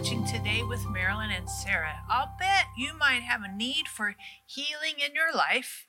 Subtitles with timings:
[0.00, 2.00] watching today with Marilyn and Sarah.
[2.08, 4.14] I'll bet you might have a need for
[4.46, 5.88] healing in your life,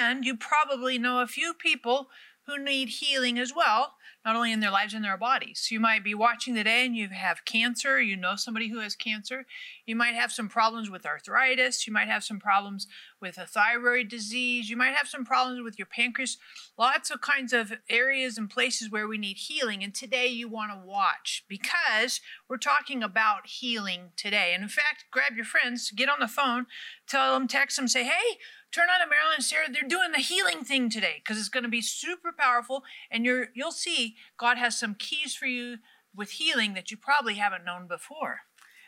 [0.00, 2.06] and you probably know a few people
[2.46, 3.94] who need healing as well,
[4.24, 5.68] not only in their lives and their bodies.
[5.70, 9.46] You might be watching today and you have cancer, you know somebody who has cancer.
[9.86, 12.86] You might have some problems with arthritis, you might have some problems
[13.20, 16.36] with a thyroid disease, you might have some problems with your pancreas.
[16.76, 19.82] Lots of kinds of areas and places where we need healing.
[19.82, 24.52] And today you want to watch because we're talking about healing today.
[24.52, 26.66] And in fact, grab your friends, get on the phone,
[27.06, 28.38] tell them, text them, say, hey,
[28.72, 29.66] turn on to Marilyn and Sarah.
[29.70, 33.48] They're doing the healing thing today because it's going to be super powerful, and you're
[33.54, 35.78] you'll see God has some keys for you
[36.14, 38.40] with healing that you probably haven't known before.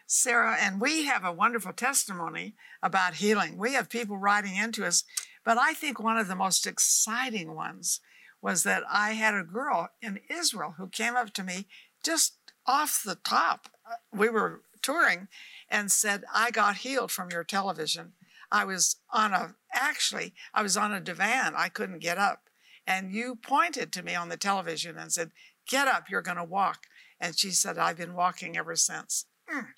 [0.07, 3.57] Sarah, and we have a wonderful testimony about healing.
[3.57, 5.05] We have people writing into us,
[5.45, 8.01] but I think one of the most exciting ones
[8.43, 11.67] was that I had a girl in Israel who came up to me
[12.03, 12.35] just
[12.67, 13.69] off the top.
[13.89, 15.29] Uh, we were touring
[15.71, 18.13] and said, I got healed from your television.
[18.53, 21.55] I was on a, actually, I was on a divan.
[21.57, 22.49] I couldn't get up.
[22.87, 25.31] And you pointed to me on the television and said,
[25.69, 26.87] Get up, you're going to walk.
[27.21, 29.27] And she said, I've been walking ever since.
[29.53, 29.69] Mm.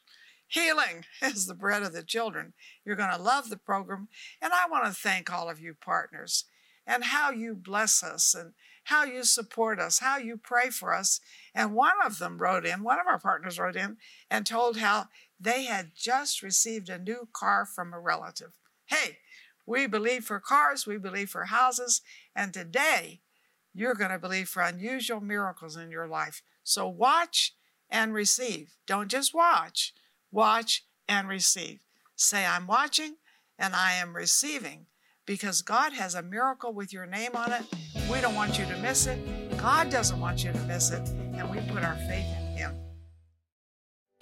[0.47, 2.55] Healing is the bread of the children.
[2.85, 4.09] You're going to love the program.
[4.41, 6.45] And I want to thank all of you partners
[6.87, 8.53] and how you bless us and
[8.85, 11.21] how you support us, how you pray for us.
[11.55, 13.97] And one of them wrote in, one of our partners wrote in
[14.31, 15.07] and told how
[15.39, 18.59] they had just received a new car from a relative.
[18.93, 19.17] Hey,
[19.65, 22.03] we believe for cars, we believe for houses,
[22.37, 23.23] and today
[23.73, 26.43] you're going to believe for unusual miracles in your life.
[26.63, 27.55] So watch
[27.89, 28.75] and receive.
[28.87, 29.95] Don't just watch,
[30.31, 31.81] watch and receive.
[32.17, 33.17] Say, I'm watching
[33.59, 34.85] and I am receiving
[35.25, 37.63] because God has a miracle with your name on it.
[38.11, 39.57] We don't want you to miss it.
[39.57, 41.09] God doesn't want you to miss it.
[41.09, 42.42] And we put our faith in.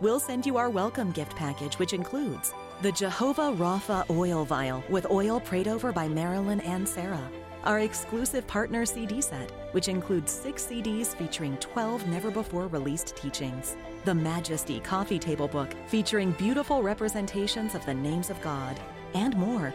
[0.00, 2.52] we'll send you our welcome gift package, which includes
[2.82, 7.30] the Jehovah Rapha oil vial with oil prayed over by Marilyn and Sarah.
[7.64, 13.76] Our exclusive partner CD set, which includes six CDs featuring 12 never before released teachings.
[14.04, 18.78] The Majesty Coffee Table Book, featuring beautiful representations of the names of God,
[19.14, 19.72] and more.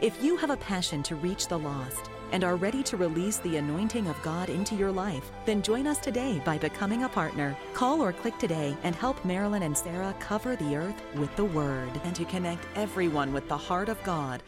[0.00, 3.56] If you have a passion to reach the lost, and are ready to release the
[3.56, 7.56] anointing of God into your life, then join us today by becoming a partner.
[7.74, 11.90] Call or click today and help Marilyn and Sarah cover the earth with the Word
[12.04, 14.42] and to connect everyone with the heart of God.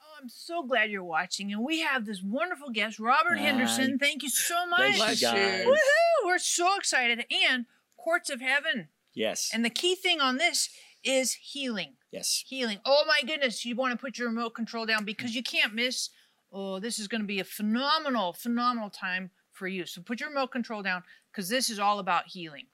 [0.00, 3.44] Oh, I'm so glad you're watching, and we have this wonderful guest, Robert Hi.
[3.44, 3.98] Henderson.
[3.98, 4.96] Thank you so much.
[4.96, 5.66] Bless you guys.
[5.66, 6.26] Woohoo!
[6.26, 7.24] We're so excited.
[7.50, 7.66] And
[7.96, 8.88] Courts of Heaven.
[9.14, 9.50] Yes.
[9.52, 10.68] And the key thing on this
[11.04, 11.94] is healing.
[12.12, 12.44] yes.
[12.46, 12.78] Healing.
[12.84, 16.10] Oh my goodness, you want to put your remote control down because you can't miss.
[16.52, 19.86] Oh, this is going to be a phenomenal, phenomenal time for you.
[19.86, 22.66] So put your remote control down because this is all about healing.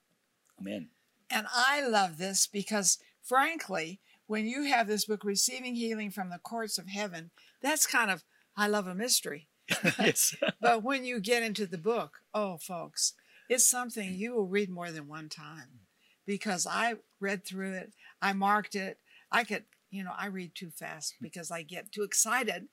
[0.61, 0.89] Amen.
[1.31, 6.39] And I love this because, frankly, when you have this book, Receiving Healing from the
[6.39, 7.31] Courts of Heaven,
[7.63, 8.25] that's kind of,
[8.57, 9.49] I love a mystery.
[9.99, 10.35] yes.
[10.61, 13.15] But when you get into the book, oh, folks,
[13.49, 15.81] it's something you will read more than one time
[16.27, 18.99] because I read through it, I marked it.
[19.31, 21.25] I could, you know, I read too fast hmm.
[21.25, 22.69] because I get too excited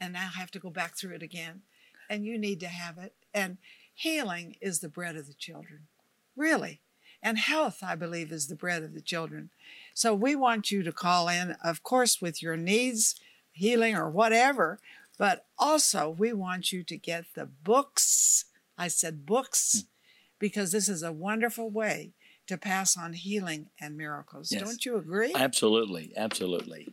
[0.00, 1.62] and now I have to go back through it again.
[2.08, 3.14] And you need to have it.
[3.32, 3.58] And
[3.94, 5.86] healing is the bread of the children,
[6.34, 6.80] really.
[7.22, 9.50] And health, I believe, is the bread of the children.
[9.94, 13.20] So we want you to call in, of course, with your needs,
[13.52, 14.80] healing, or whatever,
[15.18, 18.46] but also we want you to get the books.
[18.78, 19.86] I said books hmm.
[20.38, 22.14] because this is a wonderful way
[22.46, 24.50] to pass on healing and miracles.
[24.50, 24.62] Yes.
[24.62, 25.32] Don't you agree?
[25.34, 26.12] Absolutely.
[26.16, 26.88] Absolutely.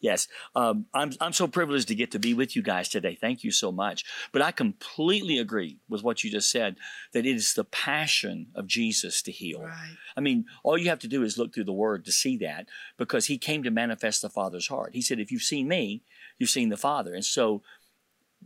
[0.00, 0.28] Yes.
[0.54, 3.16] Um, I'm, I'm so privileged to get to be with you guys today.
[3.18, 4.04] Thank you so much.
[4.30, 6.76] But I completely agree with what you just said
[7.12, 9.62] that it is the passion of Jesus to heal.
[9.62, 9.96] Right.
[10.16, 12.66] I mean, all you have to do is look through the Word to see that
[12.98, 14.90] because He came to manifest the Father's heart.
[14.94, 16.02] He said, If you've seen me,
[16.38, 17.14] you've seen the Father.
[17.14, 17.62] And so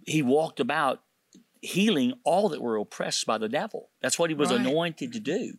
[0.06, 1.02] He walked about
[1.62, 3.90] healing all that were oppressed by the devil.
[4.00, 4.60] That's what He was Right.
[4.60, 5.54] anointed to do.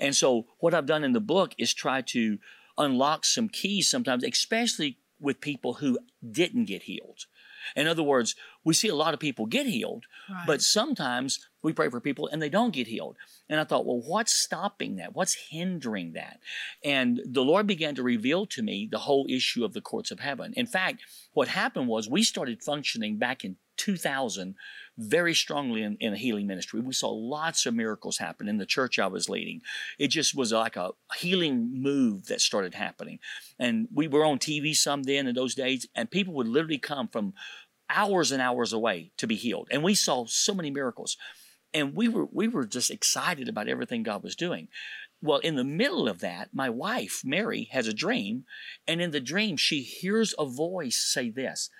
[0.00, 2.38] And so, what I've done in the book is try to
[2.76, 7.20] unlock some keys sometimes, especially with people who didn't get healed.
[7.74, 10.46] In other words, we see a lot of people get healed, Right.
[10.46, 13.16] but sometimes we pray for people and they don't get healed.
[13.48, 15.14] And I thought, well, what's stopping that?
[15.14, 16.40] What's hindering that?
[16.84, 20.20] And the Lord began to reveal to me the whole issue of the courts of
[20.20, 20.52] heaven.
[20.56, 21.02] In fact,
[21.32, 24.54] what happened was we started functioning back in 2000
[24.96, 26.80] very strongly in, in a healing ministry.
[26.80, 29.60] We saw lots of miracles happen in the church I was leading.
[29.98, 33.18] It just was like a healing move that started happening.
[33.58, 37.08] And we were on TV some then in those days, and people would literally come
[37.08, 37.34] from
[37.90, 39.68] hours and hours away to be healed.
[39.70, 41.16] And we saw so many miracles.
[41.72, 44.68] And we were we were just excited about everything God was doing.
[45.20, 48.44] Well, in the middle of that, my wife, Mary, has a dream,
[48.86, 51.70] and in the dream she hears a voice say this.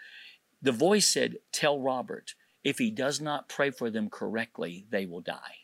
[0.60, 2.34] The voice said, "Tell Robert,
[2.64, 5.58] if he does not pray for them correctly, they will die."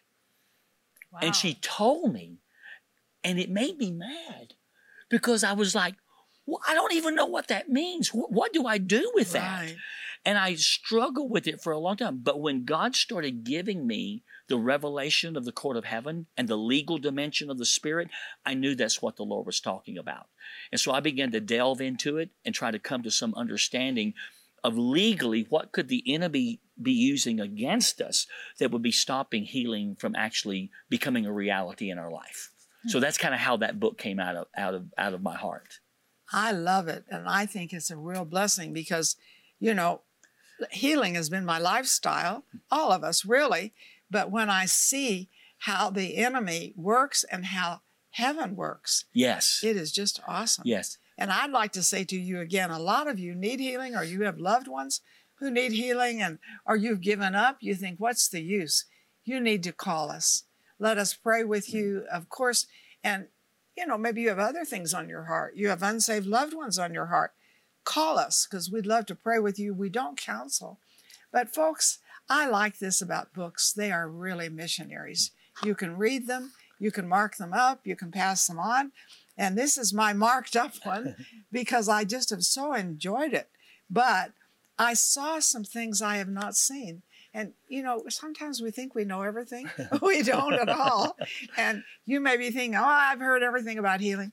[1.13, 1.21] Wow.
[1.23, 2.39] And she told me,
[3.25, 4.55] and it made me mad
[5.09, 5.97] because I was like,
[6.47, 8.15] well, I don't even know what that means.
[8.15, 9.61] What, what do I do with that?
[9.61, 9.77] Right.
[10.25, 12.21] And I struggled with it for a long time.
[12.23, 16.59] But when God started giving me the revelation of the court of heaven and the
[16.59, 18.09] legal dimension of the spirit,
[18.45, 20.27] I knew that's what the Lord was talking about.
[20.71, 24.15] And so I began to delve into it and try to come to some understanding
[24.63, 28.27] of legally what could the enemy be using against us
[28.59, 32.51] that would be stopping healing from actually becoming a reality in our life.
[32.87, 33.03] So hmm.
[33.03, 35.81] that's kind of how that book came out of out of out of my heart.
[36.33, 37.05] I love it.
[37.11, 39.17] And I think it's a real blessing because,
[39.59, 40.03] you know,
[40.71, 43.75] healing has been my lifestyle, all of us really.
[44.11, 45.29] But when I see
[45.59, 47.81] how the enemy works and how
[48.11, 49.61] heaven works, Yes.
[49.63, 50.65] it is just awesome.
[50.67, 50.99] Yes.
[51.19, 54.03] And I'd like to say to you again, a lot of you need healing or
[54.03, 55.01] you have loved ones
[55.41, 58.85] who need healing and or you've given up, you think what's the use?
[59.25, 60.45] You need to call us.
[60.79, 61.75] Let us pray with mm.
[61.75, 62.67] you, of course,
[63.03, 63.27] and
[63.77, 65.57] you know, maybe you have other things on your heart.
[65.57, 67.33] You have unsaved loved ones on your heart.
[67.85, 69.73] Call us because we'd love to pray with you.
[69.73, 70.79] We don't counsel.
[71.33, 71.99] But folks,
[72.29, 73.73] I like this about books.
[73.73, 75.31] They are really missionaries.
[75.65, 78.93] You can read them, you can mark them up, you can pass them on.
[79.37, 81.17] And this is my marked up one
[81.53, 83.49] because I just have so enjoyed it.
[83.89, 84.33] But
[84.81, 87.03] I saw some things I have not seen.
[87.35, 89.71] And, you know, sometimes we think we know everything.
[90.03, 91.19] we don't at all.
[91.57, 94.33] And you may be thinking, oh, I've heard everything about healing.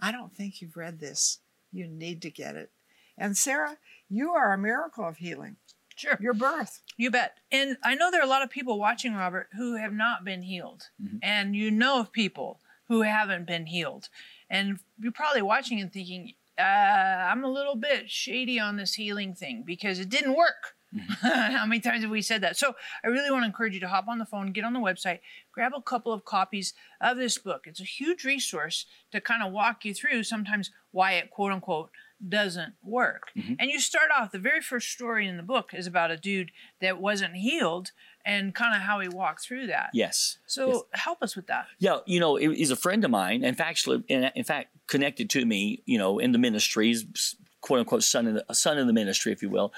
[0.00, 1.40] I don't think you've read this.
[1.72, 2.70] You need to get it.
[3.18, 3.76] And Sarah,
[4.08, 5.56] you are a miracle of healing.
[5.96, 6.16] Sure.
[6.20, 6.80] Your birth.
[6.96, 7.34] You bet.
[7.50, 10.42] And I know there are a lot of people watching, Robert, who have not been
[10.42, 10.84] healed.
[11.02, 11.16] Mm-hmm.
[11.22, 14.08] And you know of people who haven't been healed.
[14.48, 19.34] And you're probably watching and thinking, uh, I'm a little bit shady on this healing
[19.34, 20.74] thing because it didn't work.
[21.20, 22.56] How many times have we said that?
[22.56, 22.74] So
[23.04, 25.20] I really want to encourage you to hop on the phone, get on the website,
[25.52, 27.66] grab a couple of copies of this book.
[27.66, 31.90] It's a huge resource to kind of walk you through sometimes why it quote unquote
[32.26, 33.30] doesn't work.
[33.36, 33.54] Mm-hmm.
[33.58, 36.50] And you start off, the very first story in the book is about a dude
[36.80, 37.92] that wasn't healed
[38.24, 39.90] and kind of how he walked through that.
[39.92, 40.38] Yes.
[40.46, 40.82] So Yes.
[40.92, 41.66] help us with that.
[41.78, 45.46] Yeah, you know, he's a friend of mine, in fact, actually, in, fact, connected to
[45.46, 48.92] me, you know, in the ministries, quote unquote, son in the a son in the
[48.92, 49.72] ministry, if you will.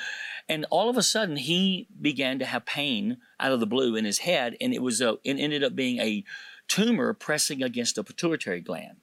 [0.49, 4.05] And all of a sudden, he began to have pain out of the blue in
[4.05, 6.25] his head, and it was a, it ended up being a
[6.69, 8.97] tumor pressing against the pituitary gland.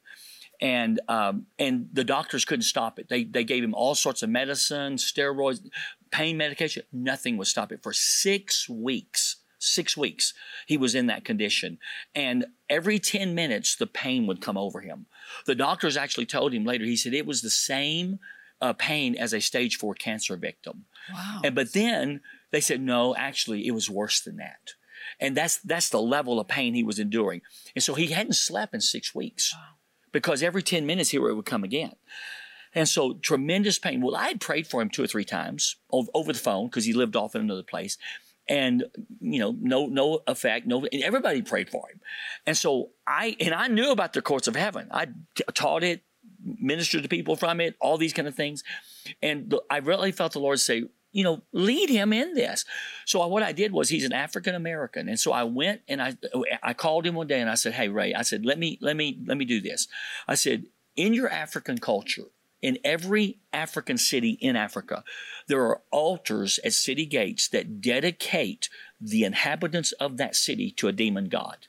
[0.60, 3.10] And um, and the doctors couldn't stop it.
[3.10, 5.60] They they gave him all sorts of medicine, steroids,
[6.12, 6.84] pain medication.
[6.92, 9.38] Nothing would stop it for six weeks.
[9.60, 10.34] Six weeks
[10.68, 11.80] he was in that condition,
[12.14, 15.08] and every ten minutes the pain would come over him.
[15.48, 16.86] The doctors actually told him later.
[16.86, 18.20] He said it was the same
[18.62, 20.86] uh, pain as a stage four cancer victim.
[21.12, 21.42] Wow.
[21.44, 24.74] And but then they said no, actually it was worse than that.
[25.20, 27.42] And that's that's the level of pain he was enduring.
[27.76, 29.56] And so he hadn't slept in six weeks
[30.12, 31.94] because every 10 minutes here it would come again.
[32.74, 34.02] And so tremendous pain.
[34.02, 36.94] Well, I had prayed for him two or three times over, the phone because he
[36.94, 37.98] lived off in another place.
[38.50, 38.86] And
[39.20, 40.68] you know, no, no effect.
[40.68, 42.00] No, and everybody prayed for him.
[42.46, 44.88] And so I, and I knew about the courts of heaven.
[44.92, 46.04] I t- taught it,
[46.46, 48.64] ministered to people from it, all these kind of things.
[49.22, 50.84] And I really felt the Lord say,
[51.18, 52.64] you know, lead him in this.
[53.08, 56.16] So what I did was he's an African American, and so I went and I
[56.62, 58.96] I called him one day and I said, hey Ray, I said let me let
[58.96, 59.88] me let me do this.
[60.28, 62.30] I said in your African culture.
[62.60, 65.04] In every African city in Africa,
[65.48, 68.68] there are altars at city gates that dedicate
[69.00, 71.68] the inhabitants of that city to a demon god.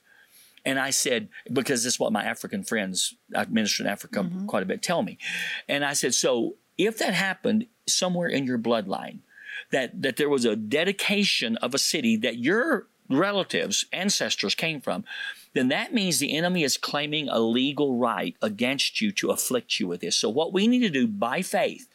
[0.65, 4.47] And I said, because this is what my African friends, I minister in Africa mm-hmm.
[4.47, 5.19] quite a bit, tell me.
[5.67, 9.19] And I said, so if that happened somewhere in your bloodline,
[9.71, 15.03] that, that there was a dedication of a city that your relatives, ancestors came from,
[15.53, 19.87] then that means the enemy is claiming a legal right against you to afflict you
[19.87, 20.15] with this.
[20.15, 21.87] So what we need to do by faith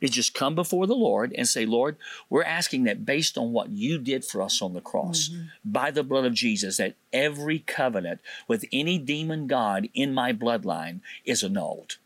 [0.00, 1.96] is just come before the Lord and say, Lord,
[2.28, 5.46] we're asking that based on what you did for us on the cross, mm-hmm.
[5.64, 11.00] by the blood of Jesus, that every covenant with any demon god in my bloodline
[11.24, 11.96] is annulled,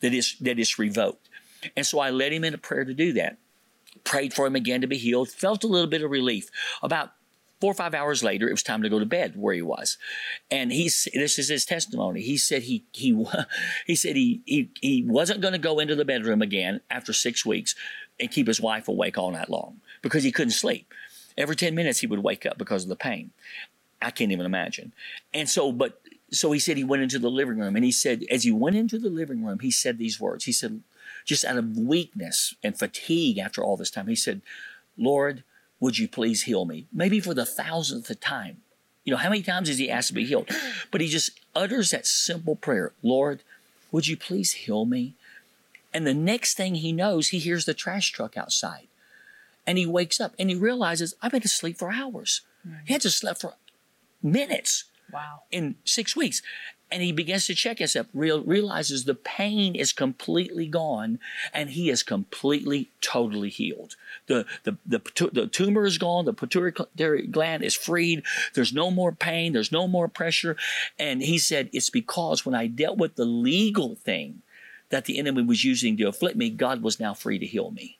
[0.00, 1.28] that is that is revoked.
[1.76, 3.38] And so I led him in a prayer to do that.
[4.04, 6.50] Prayed for him again to be healed, felt a little bit of relief.
[6.82, 7.12] About
[7.60, 9.98] four or five hours later, it was time to go to bed where he was.
[10.50, 12.20] And he's, this is his testimony.
[12.20, 13.26] He said he, he,
[13.86, 17.44] he said he, he, he wasn't going to go into the bedroom again after six
[17.44, 17.74] weeks
[18.20, 20.92] and keep his wife awake all night long because he couldn't sleep.
[21.36, 23.30] Every 10 minutes he would wake up because of the pain.
[24.00, 24.92] I can't even imagine.
[25.34, 26.00] And so, but,
[26.30, 28.76] so he said he went into the living room and he said, as he went
[28.76, 30.44] into the living room, he said these words.
[30.44, 30.80] He said,
[31.24, 34.42] just out of weakness and fatigue after all this time, he said,
[34.96, 35.42] Lord,
[35.80, 36.86] would you please heal me?
[36.92, 38.58] Maybe for the thousandth time.
[39.04, 40.50] You know, how many times has he asked to be healed?
[40.90, 43.42] But he just utters that simple prayer Lord,
[43.90, 45.14] would you please heal me?
[45.94, 48.88] And the next thing he knows, he hears the trash truck outside.
[49.66, 52.42] And he wakes up and he realizes, I've been asleep for hours.
[52.66, 52.78] Mm-hmm.
[52.86, 53.54] He had to sleep for
[54.22, 54.84] minutes.
[55.12, 55.42] Wow.
[55.50, 56.42] In six weeks
[56.90, 61.18] and he begins to check himself, real, realizes the pain is completely gone,
[61.52, 63.96] and he is completely, totally healed.
[64.26, 68.22] The, the, the, the tumor is gone, the pituitary gland is freed,
[68.54, 70.56] there's no more pain, there's no more pressure.
[70.98, 74.42] And he said, It's because when I dealt with the legal thing
[74.88, 77.98] that the enemy was using to afflict me, God was now free to heal me.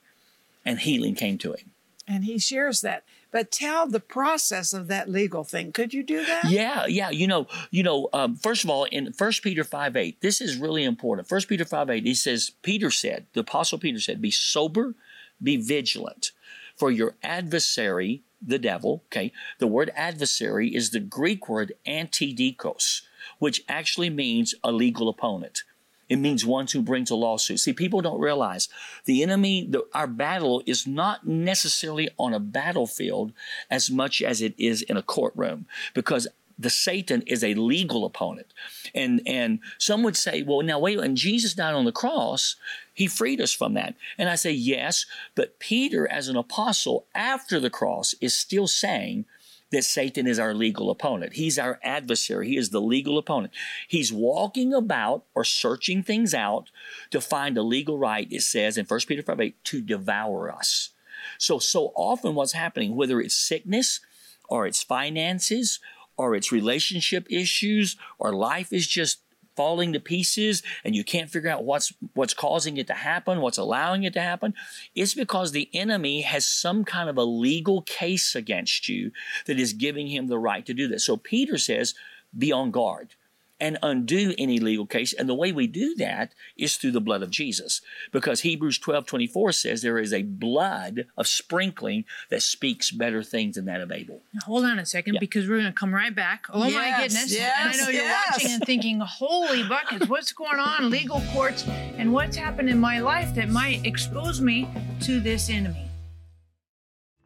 [0.64, 1.72] And healing came to him.
[2.06, 5.72] And he shares that but tell the process of that legal thing.
[5.72, 6.44] Could you do that?
[6.48, 7.10] Yeah, yeah.
[7.10, 8.08] You know, you know.
[8.12, 11.28] Um, first of all, in First Peter five eight, this is really important.
[11.28, 14.94] First Peter five eight, he says, Peter said, the apostle Peter said, "Be sober,
[15.42, 16.32] be vigilant,
[16.76, 23.02] for your adversary, the devil." Okay, the word adversary is the Greek word antidikos,
[23.38, 25.64] which actually means a legal opponent.
[26.08, 27.60] It means ones who brings a lawsuit.
[27.60, 28.68] See, people don't realize
[29.04, 33.32] the enemy, the, our battle is not necessarily on a battlefield
[33.70, 36.26] as much as it is in a courtroom because
[36.58, 38.52] the Satan is a legal opponent.
[38.94, 42.56] And and some would say, well, now wait, when Jesus died on the cross,
[42.92, 43.94] he freed us from that.
[44.18, 49.26] And I say, yes, but Peter, as an apostle after the cross, is still saying
[49.70, 51.34] that Satan is our legal opponent.
[51.34, 52.48] He's our adversary.
[52.48, 53.52] He is the legal opponent.
[53.86, 56.70] He's walking about or searching things out
[57.10, 60.90] to find a legal right, it says in 1 Peter 5 8, to devour us.
[61.36, 64.00] So, so often what's happening, whether it's sickness
[64.48, 65.80] or it's finances
[66.16, 69.20] or it's relationship issues or life is just
[69.58, 73.58] falling to pieces and you can't figure out what's what's causing it to happen, what's
[73.58, 74.54] allowing it to happen,
[74.94, 79.10] it's because the enemy has some kind of a legal case against you
[79.46, 81.04] that is giving him the right to do this.
[81.04, 81.94] So Peter says,
[82.36, 83.16] be on guard
[83.60, 85.12] and undo any legal case.
[85.12, 87.80] And the way we do that is through the blood of Jesus.
[88.12, 93.56] Because Hebrews 12 24 says there is a blood of sprinkling that speaks better things
[93.56, 94.20] than that of Abel.
[94.32, 95.20] Now, hold on a second, yeah.
[95.20, 96.46] because we're going to come right back.
[96.52, 97.34] Oh yes, my goodness.
[97.34, 98.32] Yes, I know you're yes.
[98.32, 100.90] watching and thinking, holy buckets, what's going on?
[100.90, 104.68] Legal courts, and what's happened in my life that might expose me
[105.00, 105.88] to this enemy.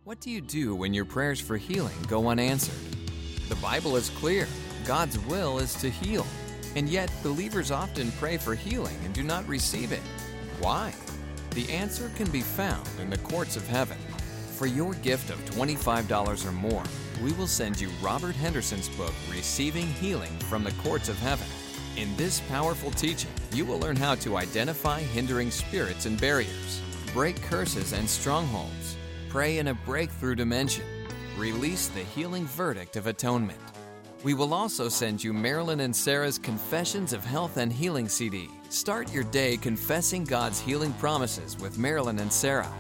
[0.05, 2.75] What do you do when your prayers for healing go unanswered?
[3.49, 4.49] The Bible is clear.
[4.85, 6.27] God's will is to heal.
[6.75, 10.03] And yet, believers often pray for healing and do not receive it.
[10.61, 10.95] Why?
[11.51, 13.99] The answer can be found in the courts of heaven.
[14.57, 16.83] For your gift of $25 or more,
[17.23, 21.47] we will send you Robert Henderson's book, Receiving Healing from the Courts of Heaven.
[21.97, 26.81] In this powerful teaching, you will learn how to identify hindering spirits and barriers,
[27.13, 28.97] break curses and strongholds,
[29.29, 30.85] pray in a breakthrough dimension,
[31.37, 33.61] release the healing verdict of atonement
[34.23, 38.49] we will also send you Marilyn and Sarah's Confessions of Health and Healing CD.
[38.69, 42.73] Start your day confessing God's healing promises with Marilyn and Sarah.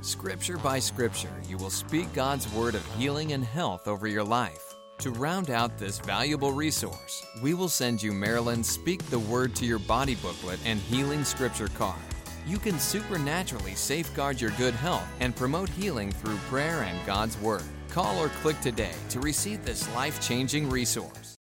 [0.00, 4.74] Scripture by scripture, you will speak God's word of healing and health over your life.
[4.98, 9.66] To round out this valuable resource, we will send you Marilyn's Speak the Word to
[9.66, 12.00] Your Body booklet and Healing Scripture card.
[12.46, 17.64] You can supernaturally safeguard your good health and promote healing through prayer and God's Word.
[17.96, 21.34] Call or click today to receive this life changing resource.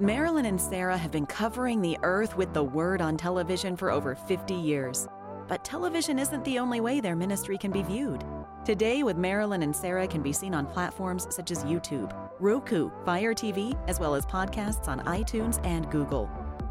[0.00, 4.16] Marilyn and Sarah have been covering the earth with the Word on television for over
[4.16, 5.06] 50 years.
[5.46, 8.24] But television isn't the only way their ministry can be viewed.
[8.64, 13.34] Today with Marilyn and Sarah can be seen on platforms such as YouTube, Roku, Fire
[13.34, 16.28] TV, as well as podcasts on iTunes and Google.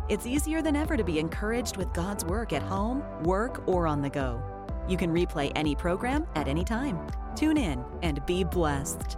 [0.10, 4.02] It's easier than ever to be encouraged with God's work at home, work, or on
[4.02, 4.53] the go.
[4.88, 7.00] You can replay any program at any time.
[7.36, 9.18] Tune in and be blessed.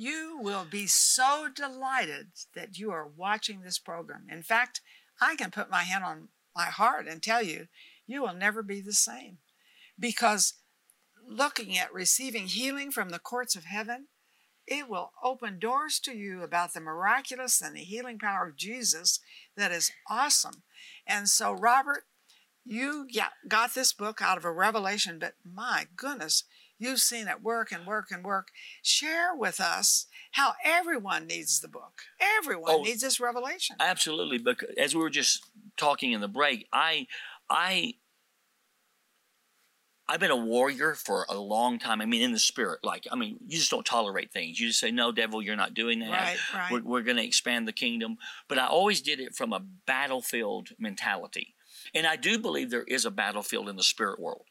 [0.00, 4.26] You will be so delighted that you are watching this program.
[4.30, 4.80] In fact,
[5.20, 7.66] I can put my hand on my heart and tell you,
[8.06, 9.38] you will never be the same.
[9.98, 10.54] Because
[11.28, 14.06] looking at receiving healing from the courts of heaven,
[14.68, 19.18] it will open doors to you about the miraculous and the healing power of Jesus
[19.56, 20.62] that is awesome.
[21.08, 22.04] And so, Robert,
[22.64, 23.08] you
[23.48, 26.44] got this book out of a revelation, but my goodness,
[26.78, 28.48] You've seen it work and work and work.
[28.82, 32.02] Share with us how everyone needs the book.
[32.38, 33.76] Everyone oh, needs this revelation.
[33.80, 34.38] Absolutely.
[34.38, 35.44] Because as we were just
[35.76, 37.06] talking in the break, I,
[37.50, 37.94] I,
[40.08, 42.00] I've been a warrior for a long time.
[42.00, 44.58] I mean, in the spirit, like, I mean, you just don't tolerate things.
[44.58, 46.10] You just say, no, devil, you're not doing that.
[46.10, 46.72] Right, right.
[46.72, 48.16] We're, we're going to expand the kingdom.
[48.48, 51.54] But I always did it from a battlefield mentality.
[51.94, 54.46] And I do believe there is a battlefield in the spirit world.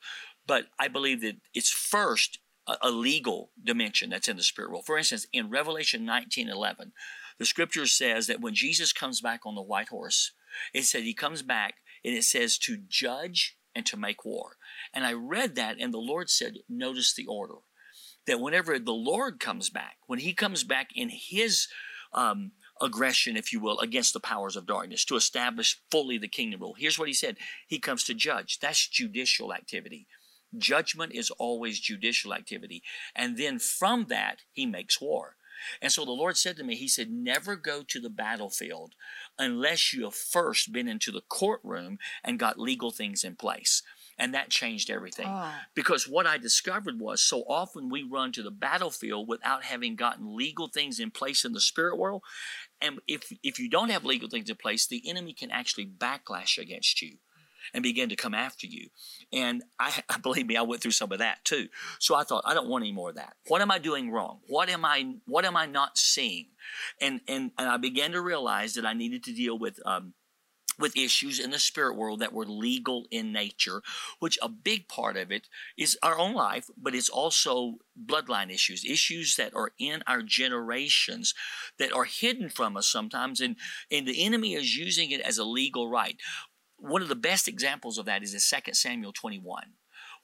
[0.48, 4.86] But I believe that it's first a, a legal dimension that's in the spirit world.
[4.86, 6.94] For instance, in Revelation 19 11,
[7.38, 10.32] the scripture says that when Jesus comes back on the white horse,
[10.74, 14.58] it said he comes back and it says to judge and to make war.
[14.94, 17.56] And I read that, and the Lord said, Notice the order.
[18.26, 21.68] That whenever the Lord comes back, when he comes back in his
[22.12, 22.52] um,
[22.82, 26.76] aggression, if you will, against the powers of darkness to establish fully the kingdom rule.
[26.78, 27.38] Here's what he said
[27.68, 28.60] He comes to judge.
[28.60, 30.08] That's judicial activity.
[30.56, 32.84] Judgment is always judicial activity.
[33.16, 35.36] And then from that, he makes war.
[35.82, 38.94] And so the Lord said to me, He said, never go to the battlefield
[39.38, 43.82] unless you have first been into the courtroom and got legal things in place.
[44.20, 45.28] And that changed everything.
[45.30, 45.54] Oh.
[45.76, 50.36] Because what I discovered was so often we run to the battlefield without having gotten
[50.36, 52.24] legal things in place in the spirit world.
[52.82, 56.58] And if, if you don't have legal things in place, the enemy can actually backlash
[56.58, 57.18] against you
[57.74, 58.90] and begin to come after you.
[59.32, 61.68] And I, believe me, I went through some of that too.
[62.00, 63.34] So I thought, I don't want any more of that.
[63.48, 64.40] What am I doing wrong?
[64.48, 66.48] What am I, what am I not seeing?
[67.02, 70.14] And, and, and I began to realize that I needed to deal with, um,
[70.80, 73.82] with issues in the spirit world that were legal in nature,
[74.20, 77.76] which a big part of it is our own life, but it's also
[78.06, 81.34] bloodline issues, issues that are in our generations
[81.80, 83.56] that are hidden from us sometimes, and,
[83.92, 86.18] and the enemy is using it as a legal right
[86.78, 89.74] one of the best examples of that is in 2 Samuel 21,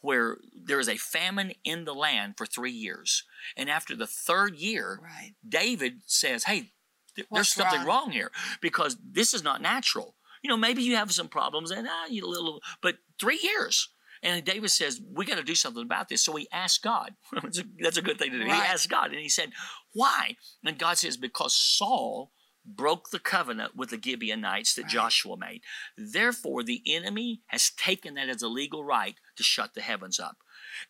[0.02, 3.24] where there is a famine in the land for three years.
[3.58, 5.34] And after the third year, right.
[5.48, 6.72] David says, Hey,
[7.16, 8.06] th- there's something wrong?
[8.06, 10.16] wrong here because this is not natural.
[10.44, 13.90] You know, maybe you have some problems and ah, you a little, but three years.
[14.22, 16.24] And David says, We got to do something about this.
[16.24, 17.16] So he asked God.
[17.44, 17.60] that's,
[17.98, 18.46] a, good thing to do.
[18.46, 18.56] Right.
[18.56, 19.52] He asked God and he said,
[19.92, 20.38] Why?
[20.64, 22.32] And God says, Because Saul
[22.66, 24.92] broke the covenant with the Gibeonites that right.
[24.92, 25.62] Joshua made.
[25.98, 30.38] Therefore, the enemy has taken that as a legal right to shut the heavens up.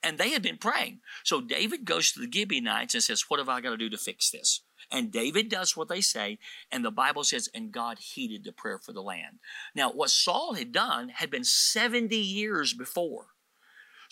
[0.02, 1.00] And they had been praying.
[1.24, 3.98] So David goes to the Gibeonites and says, What have I got to do to
[3.98, 4.62] fix this?
[4.92, 6.38] And David does what they say,
[6.72, 9.40] and the Bible says, and God heeded the prayer for the land.
[9.74, 13.28] Now, what Saul had done had been 70 years before.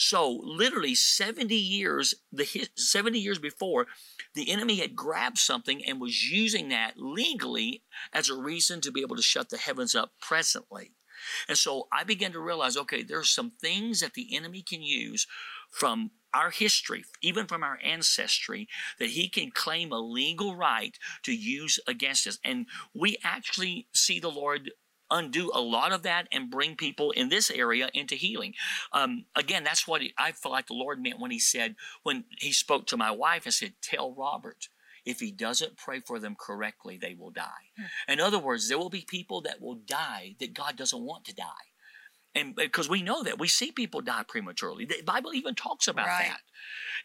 [0.01, 3.85] So literally 70 years, the 70 years before,
[4.33, 9.01] the enemy had grabbed something and was using that legally as a reason to be
[9.01, 10.93] able to shut the heavens up presently.
[11.47, 14.81] And so I began to realize, okay, there are some things that the enemy can
[14.81, 15.27] use
[15.69, 21.31] from our history, even from our ancestry, that he can claim a legal right to
[21.31, 22.39] use against us.
[22.43, 24.71] And we actually see the Lord
[25.11, 28.53] undo a lot of that and bring people in this area into healing.
[28.93, 32.23] Um, again, that's what he, I feel like the Lord meant when He said, when
[32.39, 34.69] He spoke to my wife and said, Tell Robert,
[35.05, 37.69] if he doesn't pray for them correctly, they will die.
[37.77, 38.11] Hmm.
[38.11, 41.35] In other words, there will be people that will die that God doesn't want to
[41.35, 41.43] die.
[42.33, 44.85] And because we know that we see people die prematurely.
[44.85, 46.27] The Bible even talks about right.
[46.27, 46.39] that.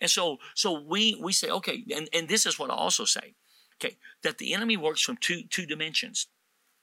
[0.00, 3.34] And so so we we say, okay, and, and this is what I also say.
[3.76, 6.28] Okay, that the enemy works from two two dimensions.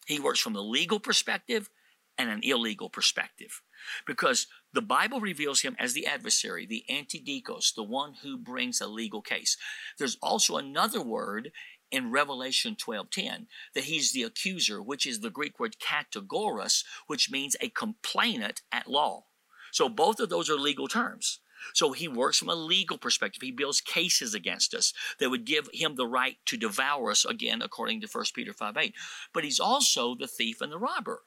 [0.06, 1.70] He works from the legal perspective
[2.18, 3.62] and an illegal perspective
[4.06, 8.88] because the Bible reveals him as the adversary, the antidikos, the one who brings a
[8.88, 9.58] legal case.
[9.98, 11.52] There's also another word
[11.92, 17.56] in Revelation 12:10 that he's the accuser, which is the Greek word kategoros, which means
[17.62, 19.26] a complainant at law.
[19.72, 21.40] So both of those are legal terms.
[21.74, 23.42] So he works from a legal perspective.
[23.42, 27.62] He builds cases against us that would give him the right to devour us again,
[27.62, 28.94] according to 1 Peter 5 8.
[29.34, 31.22] But he's also the thief and the robber.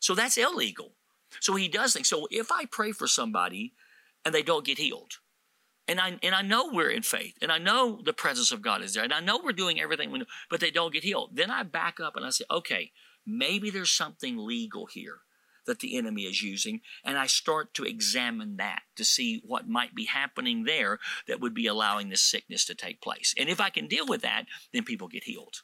[0.00, 0.94] So that's illegal.
[1.40, 2.08] So he does things.
[2.08, 3.74] So if I pray for somebody
[4.24, 5.18] and they don't get healed,
[5.88, 8.82] and I and I know we're in faith, and I know the presence of God
[8.82, 11.30] is there, and I know we're doing everything we know, but they don't get healed.
[11.34, 12.92] Then I back up and I say, okay,
[13.26, 15.20] maybe there's something legal here
[15.66, 19.94] that the enemy is using, and I start to examine that to see what might
[19.94, 23.34] be happening there that would be allowing this sickness to take place.
[23.38, 25.62] And if I can deal with that, then people get healed.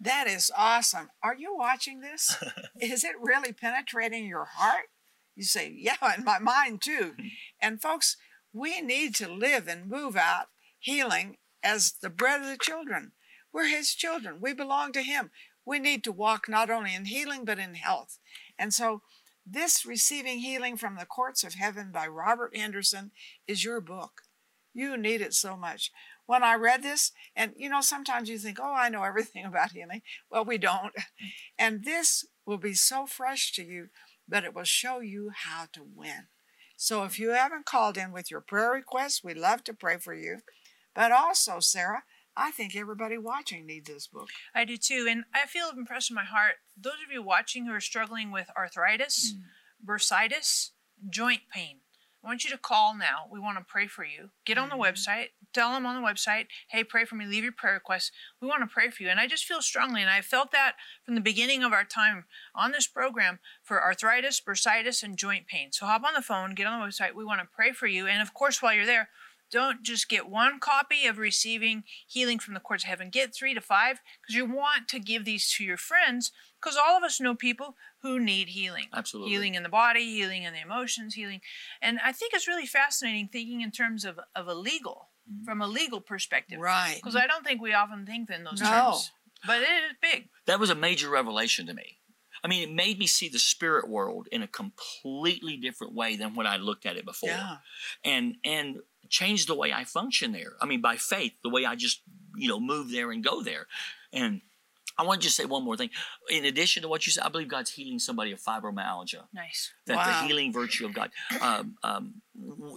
[0.00, 1.10] That is awesome.
[1.22, 2.36] Are you watching this?
[2.80, 4.86] is it really penetrating your heart?
[5.34, 7.12] You say, Yeah, in my mind too.
[7.12, 7.26] Mm-hmm.
[7.60, 8.16] and folks,
[8.52, 10.46] we need to live and move out
[10.78, 13.12] healing as the bread of the children.
[13.52, 14.38] We're his children.
[14.40, 15.30] We belong to him.
[15.64, 18.18] We need to walk not only in healing, but in health.
[18.58, 19.02] And so,
[19.52, 23.12] this Receiving Healing from the Courts of Heaven by Robert Henderson
[23.46, 24.22] is your book.
[24.74, 25.90] You need it so much.
[26.26, 29.72] When I read this, and you know, sometimes you think, oh, I know everything about
[29.72, 30.02] healing.
[30.30, 30.94] Well, we don't.
[30.94, 31.30] Mm.
[31.58, 33.88] And this will be so fresh to you,
[34.28, 36.28] but it will show you how to win.
[36.76, 40.14] So if you haven't called in with your prayer requests, we love to pray for
[40.14, 40.40] you.
[40.94, 42.04] But also, Sarah,
[42.36, 44.28] I think everybody watching needs this book.
[44.54, 45.06] I do too.
[45.10, 46.54] And I feel impressed in my heart.
[46.80, 49.40] Those of you watching who are struggling with arthritis, mm.
[49.84, 50.70] bursitis,
[51.10, 51.80] joint pain,
[52.22, 53.26] I want you to call now.
[53.30, 54.30] We want to pray for you.
[54.44, 54.82] Get on the mm-hmm.
[54.82, 55.28] website.
[55.52, 57.26] Tell them on the website, hey, pray for me.
[57.26, 58.10] Leave your prayer requests.
[58.42, 59.08] We want to pray for you.
[59.08, 60.74] And I just feel strongly, and I felt that
[61.06, 65.70] from the beginning of our time on this program for arthritis, bursitis, and joint pain.
[65.72, 67.14] So hop on the phone, get on the website.
[67.14, 68.06] We want to pray for you.
[68.06, 69.08] And of course, while you're there,
[69.50, 73.10] don't just get one copy of Receiving Healing from the Courts of Heaven.
[73.10, 76.96] Get three to five because you want to give these to your friends because all
[76.96, 78.86] of us know people who need healing.
[78.92, 79.32] Absolutely.
[79.32, 81.40] Healing in the body, healing in the emotions, healing.
[81.80, 85.44] And I think it's really fascinating thinking in terms of, of a legal, mm-hmm.
[85.44, 86.58] from a legal perspective.
[86.60, 86.96] Right.
[86.96, 88.68] Because I don't think we often think in those no.
[88.68, 89.12] terms.
[89.46, 90.28] But it is big.
[90.46, 91.98] That was a major revelation to me.
[92.42, 96.34] I mean, it made me see the spirit world in a completely different way than
[96.34, 97.30] when I looked at it before.
[97.30, 97.56] Yeah.
[98.04, 98.76] And and
[99.10, 100.52] changed the way I function there.
[100.60, 102.02] I mean, by faith, the way I just,
[102.36, 103.66] you know, move there and go there.
[104.12, 104.40] And
[104.98, 105.90] I want to just say one more thing.
[106.28, 109.24] In addition to what you said, I believe God's healing somebody of fibromyalgia.
[109.32, 109.72] Nice.
[109.86, 110.22] That wow.
[110.22, 111.10] the healing virtue of God.
[111.40, 112.22] Um, um,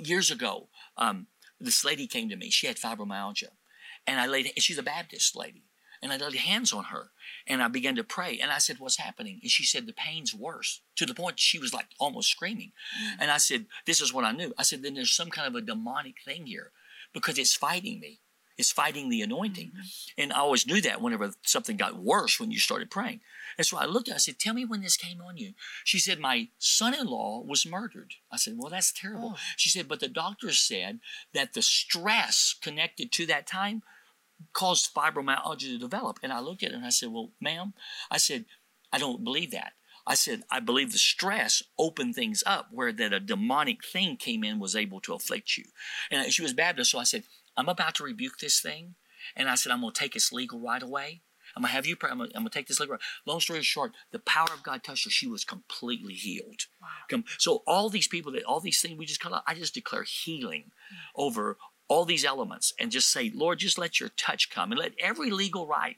[0.04, 1.28] years ago, um,
[1.60, 2.52] this lady came to me.
[2.52, 3.50] She had fibromyalgia.
[4.06, 5.63] And I laid, she's a Baptist lady.
[6.02, 7.12] And I laid hands on her
[7.48, 8.40] and I began to pray.
[8.42, 9.40] And I said, What's happening?
[9.42, 12.72] And she said, The pain's worse to the point she was like almost screaming.
[12.98, 13.22] Mm-hmm.
[13.22, 14.54] And I said, This is what I knew.
[14.58, 16.72] I said, Then there's some kind of a demonic thing here
[17.14, 18.20] because it's fighting me.
[18.58, 19.70] It's fighting the anointing.
[19.70, 20.22] Mm-hmm.
[20.22, 23.22] And I always knew that whenever something got worse when you started praying.
[23.58, 25.54] And so I looked at her, I said, Tell me when this came on you.
[25.84, 28.14] She said, My son in law was murdered.
[28.32, 29.34] I said, Well, that's terrible.
[29.36, 29.40] Oh.
[29.58, 31.00] She said, But the doctors said
[31.34, 33.84] that the stress connected to that time
[34.54, 36.20] caused fibromyalgia to develop.
[36.24, 37.74] And I looked at her and I said, Well, ma'am,
[38.10, 38.46] I said,
[38.92, 39.74] I don't believe that.
[40.06, 44.44] I said, I believe the stress opened things up where that a demonic thing came
[44.44, 45.66] in was able to afflict you.
[46.10, 47.24] And she was Baptist, so I said,
[47.56, 48.96] I'm about to rebuke this thing.
[49.36, 51.22] And I said, I'm going to take its legal right away.
[51.56, 52.10] I'm gonna have you pray.
[52.10, 52.94] I'm gonna, I'm gonna take this legal.
[52.94, 53.02] Right.
[53.26, 55.10] Long story short, the power of God touched her.
[55.10, 56.68] She was completely healed.
[56.82, 57.24] Wow.
[57.38, 60.04] So all these people that all these things we just call out, I just declare
[60.04, 60.98] healing mm.
[61.16, 61.58] over
[61.92, 65.30] all these elements and just say, Lord, just let your touch come and let every
[65.30, 65.98] legal right,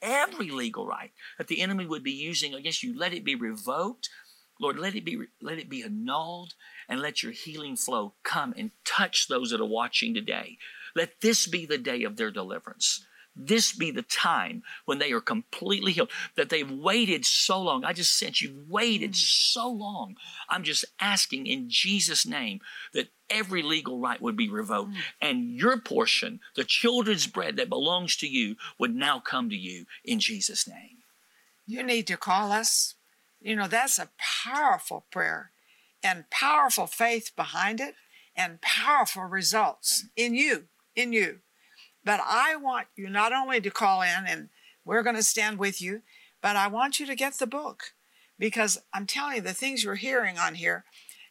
[0.00, 4.08] every legal right that the enemy would be using against you, let it be revoked.
[4.58, 6.54] Lord, let it be let it be annulled
[6.88, 10.56] and let your healing flow come and touch those that are watching today.
[10.96, 13.04] Let this be the day of their deliverance
[13.36, 17.84] this be the time when they are completely healed, that they've waited so long.
[17.84, 19.16] I just sense you've waited mm.
[19.16, 20.16] so long.
[20.48, 22.60] I'm just asking in Jesus' name
[22.92, 25.00] that every legal right would be revoked mm.
[25.20, 29.86] and your portion, the children's bread that belongs to you, would now come to you
[30.04, 30.98] in Jesus' name.
[31.66, 32.94] You need to call us.
[33.40, 35.50] You know, that's a powerful prayer
[36.02, 37.94] and powerful faith behind it
[38.36, 41.40] and powerful results in you, in you.
[42.04, 44.48] But I want you not only to call in and
[44.84, 46.02] we're going to stand with you,
[46.42, 47.94] but I want you to get the book
[48.38, 50.84] because I'm telling you, the things you're hearing on here,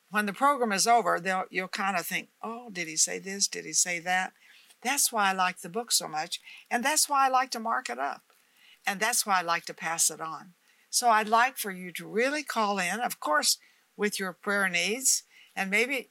[0.10, 3.48] when the program is over, they'll, you'll kind of think, oh, did he say this?
[3.48, 4.34] Did he say that?
[4.82, 6.42] That's why I like the book so much.
[6.70, 8.24] And that's why I like to mark it up.
[8.86, 10.54] And that's why I like to pass it on.
[10.90, 13.58] So I'd like for you to really call in, of course,
[13.96, 15.24] with your prayer needs.
[15.56, 16.10] And maybe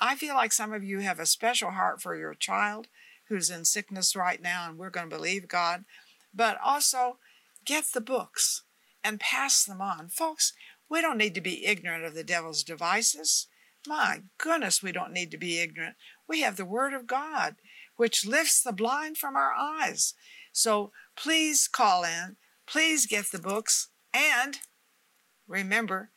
[0.00, 2.88] I feel like some of you have a special heart for your child
[3.28, 5.84] who's in sickness right now, and we're going to believe God.
[6.32, 7.18] But also,
[7.64, 8.62] get the books
[9.02, 10.08] and pass them on.
[10.08, 10.52] Folks,
[10.88, 13.46] we don't need to be ignorant of the devil's devices.
[13.86, 15.96] My goodness, we don't need to be ignorant.
[16.28, 17.56] We have the Word of God,
[17.96, 20.14] which lifts the blind from our eyes.
[20.52, 24.58] So please call in, please get the books, and
[25.46, 26.10] remember,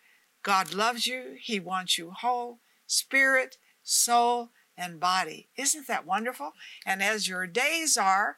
[0.44, 1.36] God loves you.
[1.42, 5.48] He wants you whole, spirit, soul, and body.
[5.58, 6.52] Isn't that wonderful?
[6.86, 8.38] And as your days are,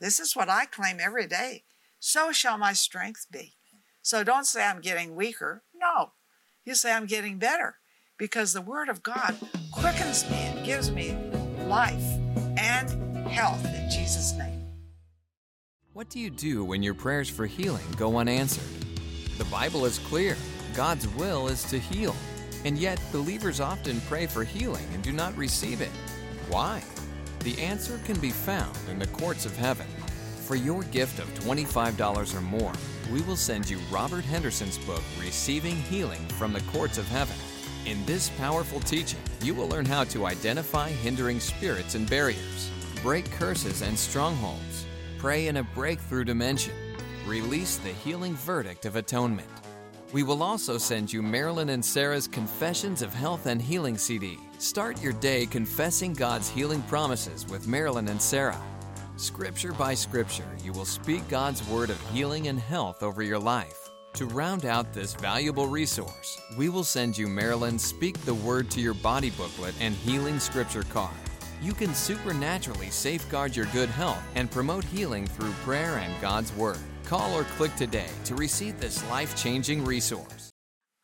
[0.00, 1.64] this is what I claim every day,
[1.98, 3.54] so shall my strength be.
[4.02, 5.62] So don't say I'm getting weaker.
[5.74, 6.12] No,
[6.64, 7.76] you say I'm getting better
[8.18, 9.36] because the Word of God
[9.70, 11.16] quickens me and gives me
[11.66, 12.18] life
[12.56, 12.90] and
[13.28, 14.60] health in Jesus' name.
[15.92, 18.64] What do you do when your prayers for healing go unanswered?
[19.38, 20.36] The Bible is clear
[20.74, 22.16] God's will is to heal.
[22.64, 25.90] And yet, believers often pray for healing and do not receive it.
[26.48, 26.82] Why?
[27.40, 29.86] The answer can be found in the courts of heaven.
[30.46, 32.72] For your gift of $25 or more,
[33.12, 37.36] we will send you Robert Henderson's book, Receiving Healing from the Courts of Heaven.
[37.84, 42.70] In this powerful teaching, you will learn how to identify hindering spirits and barriers,
[43.02, 44.86] break curses and strongholds,
[45.18, 46.74] pray in a breakthrough dimension,
[47.26, 49.48] release the healing verdict of atonement.
[50.12, 54.38] We will also send you Marilyn and Sarah's Confessions of Health and Healing CD.
[54.58, 58.60] Start your day confessing God's healing promises with Marilyn and Sarah.
[59.16, 63.88] Scripture by scripture, you will speak God's word of healing and health over your life.
[64.14, 68.82] To round out this valuable resource, we will send you Marilyn's Speak the Word to
[68.82, 71.16] Your Body booklet and Healing Scripture card.
[71.62, 76.80] You can supernaturally safeguard your good health and promote healing through prayer and God's Word.
[77.12, 80.50] Call or click today to receive this life changing resource.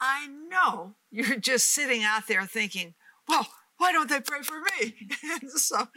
[0.00, 2.94] I know you're just sitting out there thinking,
[3.28, 4.94] well, why don't they pray for me?
[5.56, 5.88] so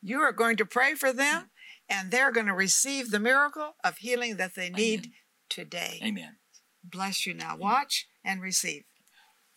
[0.00, 1.50] you are going to pray for them,
[1.88, 5.12] and they're going to receive the miracle of healing that they need Amen.
[5.50, 6.00] today.
[6.00, 6.36] Amen.
[6.84, 7.56] Bless you now.
[7.56, 8.84] Watch and receive.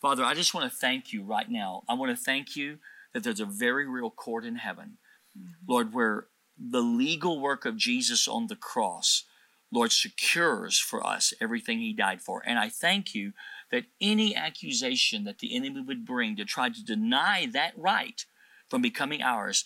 [0.02, 1.84] Father, I just want to thank you right now.
[1.88, 2.78] I want to thank you
[3.14, 4.98] that there's a very real court in heaven,
[5.38, 5.52] mm-hmm.
[5.68, 6.26] Lord, where
[6.58, 9.26] the legal work of Jesus on the cross,
[9.72, 12.42] Lord, secures for us everything he died for.
[12.44, 13.32] And I thank you
[13.70, 18.24] that any accusation that the enemy would bring to try to deny that right
[18.68, 19.64] from becoming ours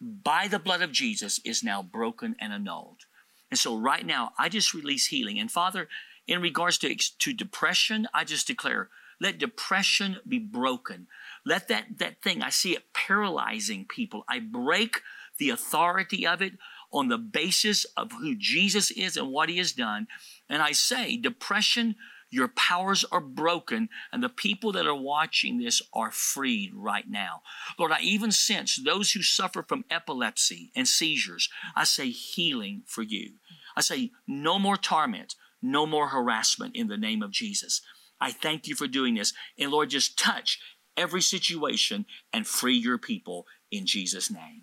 [0.00, 3.02] by the blood of Jesus is now broken and annulled.
[3.50, 5.38] And so right now, I just release healing.
[5.38, 5.88] And Father,
[6.26, 8.88] in regards to, to depression, I just declare,
[9.20, 11.06] let depression be broken.
[11.46, 14.24] Let that, that thing, I see it paralyzing people.
[14.28, 15.02] I break
[15.38, 16.54] the authority of it
[16.92, 20.06] on the basis of who Jesus is and what he has done.
[20.48, 21.96] And I say, depression,
[22.30, 27.42] your powers are broken, and the people that are watching this are freed right now.
[27.78, 31.50] Lord, I even sense those who suffer from epilepsy and seizures.
[31.76, 33.32] I say healing for you.
[33.76, 37.82] I say no more torment, no more harassment in the name of Jesus.
[38.18, 39.34] I thank you for doing this.
[39.58, 40.58] And Lord, just touch
[40.96, 44.62] every situation and free your people in Jesus' name.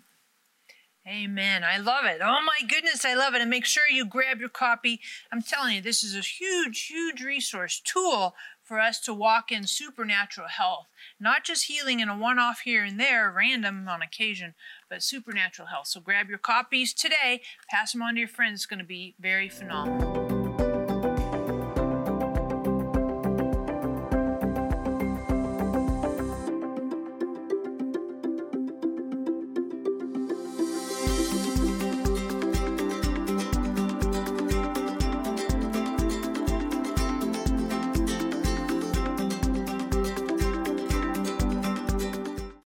[1.10, 1.64] Amen.
[1.64, 2.20] I love it.
[2.22, 3.40] Oh my goodness, I love it.
[3.40, 5.00] And make sure you grab your copy.
[5.32, 9.66] I'm telling you, this is a huge, huge resource tool for us to walk in
[9.66, 10.86] supernatural health.
[11.18, 14.54] Not just healing in a one off here and there, random on occasion,
[14.88, 15.88] but supernatural health.
[15.88, 18.60] So grab your copies today, pass them on to your friends.
[18.60, 20.19] It's going to be very phenomenal.